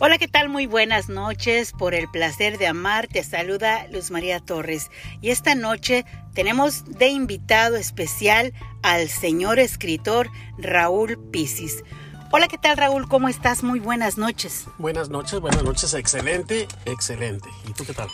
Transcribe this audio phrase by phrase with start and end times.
[0.00, 0.48] Hola, ¿qué tal?
[0.48, 1.72] Muy buenas noches.
[1.72, 4.92] Por el placer de amar, te saluda Luz María Torres.
[5.20, 6.04] Y esta noche
[6.34, 8.52] tenemos de invitado especial
[8.84, 11.82] al señor escritor Raúl Pisis.
[12.30, 13.08] Hola, ¿qué tal Raúl?
[13.08, 13.64] ¿Cómo estás?
[13.64, 14.66] Muy buenas noches.
[14.78, 15.92] Buenas noches, buenas noches.
[15.94, 17.48] Excelente, excelente.
[17.68, 18.08] ¿Y tú qué tal?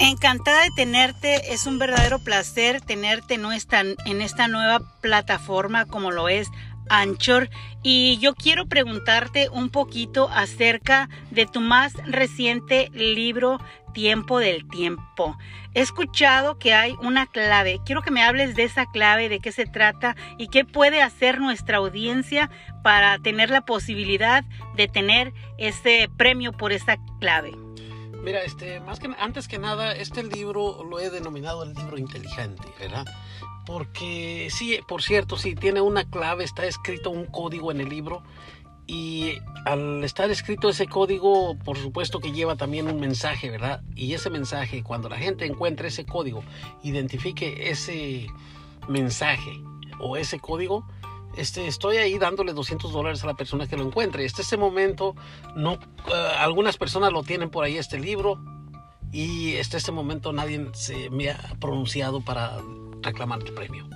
[0.00, 6.48] Encantada de tenerte, es un verdadero placer tenerte en esta nueva plataforma como lo es
[6.90, 7.48] Anchor
[7.82, 13.58] y yo quiero preguntarte un poquito acerca de tu más reciente libro
[13.94, 15.38] Tiempo del Tiempo.
[15.72, 17.80] He escuchado que hay una clave.
[17.86, 21.40] Quiero que me hables de esa clave, de qué se trata y qué puede hacer
[21.40, 22.50] nuestra audiencia
[22.82, 24.44] para tener la posibilidad
[24.76, 27.52] de tener ese premio por esa clave.
[28.22, 32.68] Mira, este, más que antes que nada, este libro lo he denominado el libro inteligente,
[32.78, 33.06] ¿verdad?
[33.66, 38.22] Porque sí, por cierto, sí, tiene una clave, está escrito un código en el libro
[38.86, 43.82] y al estar escrito ese código, por supuesto que lleva también un mensaje, ¿verdad?
[43.94, 46.42] Y ese mensaje, cuando la gente encuentre ese código,
[46.82, 48.26] identifique ese
[48.88, 49.52] mensaje
[50.00, 50.84] o ese código,
[51.36, 54.24] este, estoy ahí dándole 200 dólares a la persona que lo encuentre.
[54.24, 55.14] Este ese momento,
[55.54, 55.78] no, eh,
[56.38, 58.40] algunas personas lo tienen por ahí este libro
[59.12, 62.58] y este este momento nadie se me ha pronunciado para
[63.02, 63.88] reclamar tu premio.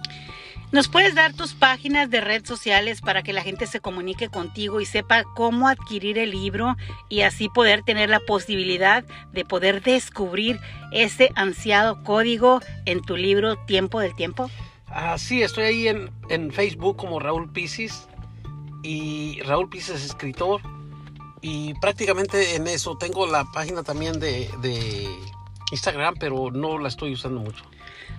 [0.73, 4.81] ¿Nos puedes dar tus páginas de redes sociales para que la gente se comunique contigo
[4.81, 6.77] y sepa cómo adquirir el libro
[7.09, 10.59] y así poder tener la posibilidad de poder descubrir
[10.91, 14.51] ese ansiado código en tu libro Tiempo del Tiempo?
[14.89, 18.09] Ah, sí, estoy ahí en, en Facebook como Raúl Pisis
[18.83, 20.61] y Raúl Pisis escritor
[21.41, 25.07] y prácticamente en eso tengo la página también de, de
[25.71, 27.65] Instagram, pero no la estoy usando mucho.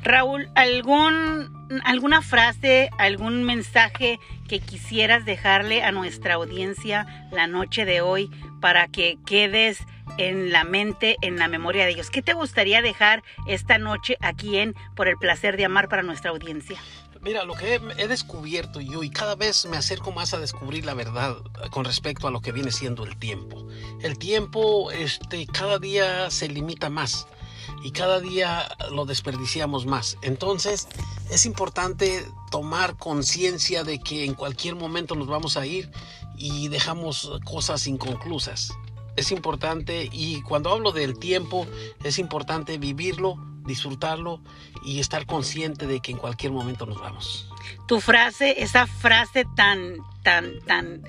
[0.04, 8.02] Raúl, ¿algún, ¿alguna frase, algún mensaje que quisieras dejarle a nuestra audiencia la noche de
[8.02, 8.30] hoy
[8.62, 9.80] para que quedes
[10.18, 12.10] en la mente, en la memoria de ellos?
[12.10, 16.32] ¿Qué te gustaría dejar esta noche aquí en Por el placer de amar para nuestra
[16.32, 16.80] audiencia?
[17.26, 20.94] Mira, lo que he, descubierto yo y cada vez me acerco más a descubrir la
[20.94, 21.38] verdad
[21.72, 23.68] con respecto a lo que viene siendo el tiempo.
[24.04, 27.28] El tiempo este, cada día se limita más
[27.84, 30.18] y cada día lo desperdiciamos más.
[30.22, 30.88] Entonces
[31.30, 35.92] es importante tomar conciencia de que en cualquier momento nos vamos a ir
[36.38, 38.74] y dejamos cosas inconclusas.
[39.16, 41.66] Es importante y cuando hablo del tiempo
[42.04, 44.42] es importante vivirlo, disfrutarlo
[44.84, 47.50] y estar consciente de que en cualquier momento nos vamos.
[47.88, 51.04] Tu frase, esa frase tan, tan, tan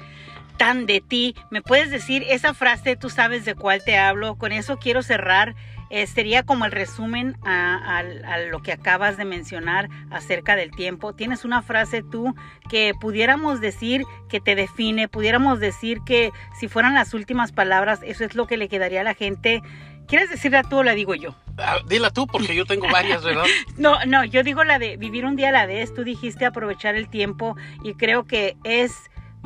[0.56, 1.34] tan de ti.
[1.50, 2.96] ¿Me puedes decir esa frase?
[2.96, 4.36] Tú sabes de cuál te hablo.
[4.36, 5.54] Con eso quiero cerrar
[5.90, 8.02] eh, sería como el resumen a,
[8.50, 11.14] lo que acabas de mencionar acerca del tiempo.
[11.14, 12.34] Tienes una frase tú
[12.68, 18.24] que pudiéramos decir que te define, pudiéramos decir que si fueran las últimas palabras, eso
[18.24, 19.62] es lo que le quedaría a la gente.
[20.06, 21.34] ¿Quieres decirla tú o la digo yo?
[21.58, 23.44] Ah, dila tú porque yo tengo varias, ¿verdad?
[23.76, 25.92] no, no, yo digo la de vivir un día a la vez.
[25.94, 28.92] Tú dijiste aprovechar el tiempo y creo que es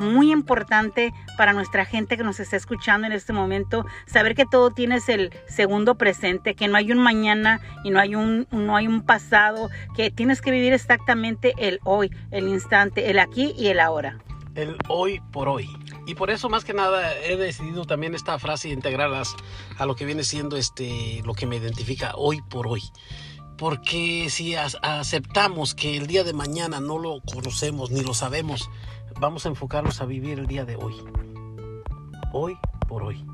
[0.00, 4.70] muy importante para nuestra gente que nos está escuchando en este momento, saber que todo
[4.70, 8.88] tienes el segundo presente, que no hay un mañana y no hay un, no hay
[8.88, 13.78] un pasado, que tienes que vivir exactamente el hoy, el instante, el aquí y el
[13.78, 14.18] ahora.
[14.56, 15.68] El hoy por hoy.
[16.06, 19.36] Y por eso más que nada he decidido también esta frase integrarlas
[19.78, 22.82] a lo que viene siendo este lo que me identifica hoy por hoy
[23.60, 28.70] porque si aceptamos que el día de mañana no lo conocemos ni lo sabemos,
[29.20, 30.94] vamos a enfocarnos a vivir el día de hoy.
[32.32, 32.58] Hoy
[32.88, 33.24] por hoy.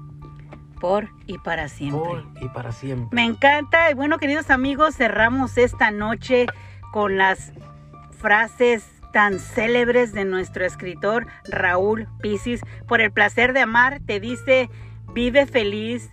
[0.81, 2.01] Por y para siempre.
[2.01, 3.09] Por y para siempre.
[3.13, 3.91] Me encanta.
[3.91, 6.47] Y bueno, queridos amigos, cerramos esta noche
[6.93, 7.53] con las
[8.19, 12.61] frases tan célebres de nuestro escritor Raúl Pisis.
[12.87, 14.69] Por el placer de amar, te dice,
[15.15, 16.11] vive feliz,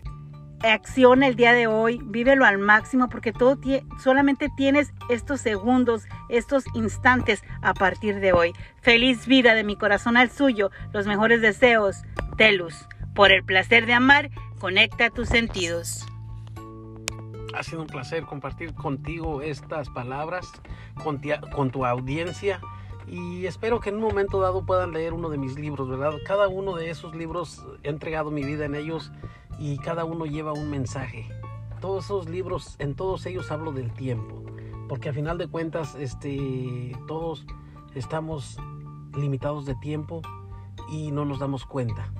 [0.63, 3.59] acciona el día de hoy, vívelo al máximo porque todo
[4.01, 8.53] solamente tienes estos segundos, estos instantes a partir de hoy.
[8.81, 12.04] Feliz vida de mi corazón al suyo, los mejores deseos,
[12.38, 12.88] Telus.
[13.13, 16.06] Por el placer de amar, conecta tus sentidos.
[17.54, 20.51] Ha sido un placer compartir contigo estas palabras,
[21.04, 21.21] con,
[21.51, 22.59] con tu audiencia
[23.07, 26.13] y espero que en un momento dado puedan leer uno de mis libros, ¿verdad?
[26.25, 29.12] Cada uno de esos libros he entregado mi vida en ellos
[29.60, 31.28] y cada uno lleva un mensaje.
[31.80, 34.44] Todos esos libros, en todos ellos hablo del tiempo,
[34.88, 37.46] porque a final de cuentas, este, todos
[37.94, 38.58] estamos
[39.16, 40.22] limitados de tiempo
[40.90, 42.12] y no nos damos cuenta.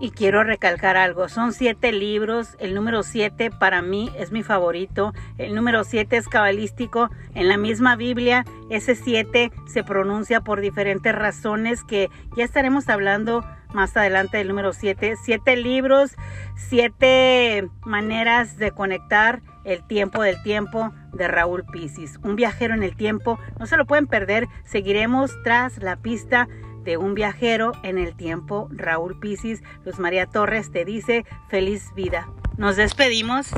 [0.00, 5.12] Y quiero recalcar algo, son siete libros, el número siete para mí es mi favorito,
[5.36, 11.14] el número siete es cabalístico, en la misma Biblia ese siete se pronuncia por diferentes
[11.14, 13.44] razones que ya estaremos hablando
[13.74, 15.14] más adelante el número 7.
[15.22, 16.16] Siete libros,
[16.56, 22.18] siete maneras de conectar el tiempo del tiempo de Raúl Pisis.
[22.22, 24.46] Un viajero en el tiempo, no se lo pueden perder.
[24.64, 26.48] Seguiremos tras la pista
[26.84, 29.62] de un viajero en el tiempo, Raúl Pisis.
[29.84, 32.28] Luz María Torres te dice feliz vida.
[32.56, 33.50] Nos despedimos.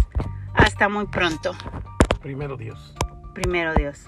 [0.55, 1.53] Hasta muy pronto.
[2.21, 2.95] Primero Dios.
[3.35, 4.05] Primero Dios.